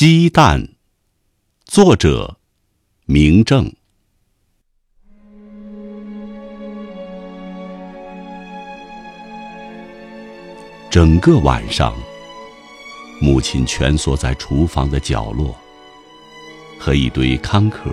[0.00, 0.68] 鸡蛋，
[1.64, 2.38] 作者
[3.06, 3.68] 明正。
[10.88, 11.92] 整个晚上，
[13.20, 15.52] 母亲蜷缩在厨房的角落，
[16.78, 17.90] 和一堆糠壳、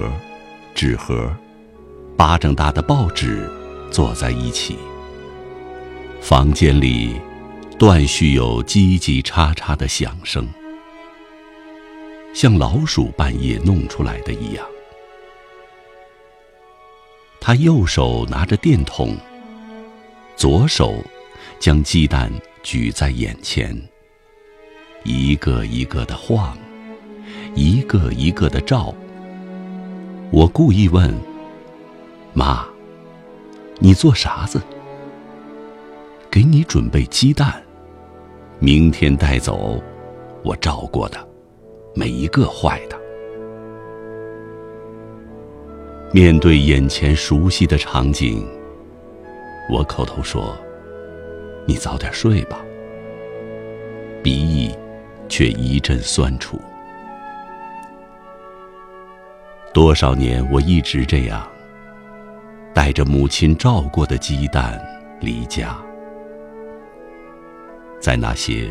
[0.76, 1.36] 纸盒、
[2.16, 3.50] 巴掌大的报纸
[3.92, 4.78] 坐在一起。
[6.22, 7.20] 房间里
[7.80, 10.48] 断续有叽叽喳喳的响声，
[12.36, 14.68] 像老鼠半夜弄出来的一样。
[17.40, 19.16] 他右手拿着电筒，
[20.36, 20.96] 左手
[21.60, 22.30] 将鸡蛋
[22.62, 23.74] 举在眼前，
[25.06, 26.58] 一个一个的晃，
[27.56, 28.94] 一个一个的照。
[30.30, 31.18] 我故意问
[32.36, 32.68] ：“妈，
[33.80, 34.62] 你做啥子？”
[36.30, 37.64] 给你准备鸡蛋，
[38.60, 39.82] 明天带走。
[40.44, 41.28] 我照过的，
[41.96, 43.00] 每一个坏的。
[46.12, 48.46] 面对眼前熟悉的场景，
[49.72, 50.58] 我口头说
[51.66, 52.64] ：“你早点睡吧。”
[54.22, 54.76] 鼻翼
[55.30, 56.60] 却一阵酸楚。
[59.74, 61.48] 多少年，我一直这样，
[62.74, 64.82] 带着母亲照过的鸡蛋
[65.22, 65.78] 离家。
[68.00, 68.70] 在那些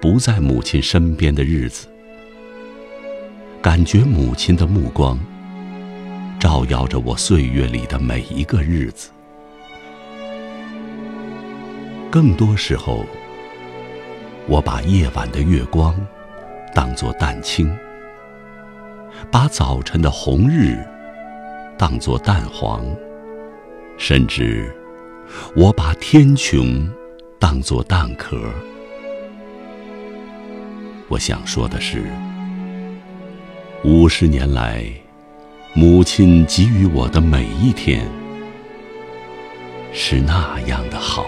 [0.00, 1.88] 不在母亲身边的日子，
[3.66, 5.18] 感觉母亲的目光
[6.38, 9.10] 照耀着我岁月里的每一个日子。
[12.08, 13.04] 更多时候，
[14.46, 15.96] 我把夜晚的月光
[16.76, 17.76] 当作蛋清，
[19.32, 20.78] 把早晨的红日
[21.76, 22.86] 当作蛋黄，
[23.98, 24.72] 甚至
[25.56, 26.88] 我把天穹。
[27.40, 28.38] 当作蛋壳。
[31.08, 32.04] 我想说的是，
[33.86, 34.84] 五十年来，
[35.72, 38.04] 母亲给予我的每一天，
[39.92, 41.26] 是那样的好。